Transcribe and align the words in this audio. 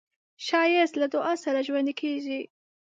ښایست 0.45 0.95
له 1.01 1.07
دعا 1.13 1.33
سره 1.43 1.65
ژوندی 1.67 1.93
کېږي 2.01 2.39